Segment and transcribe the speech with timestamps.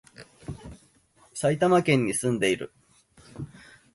[1.35, 2.73] 埼玉県に住んでいる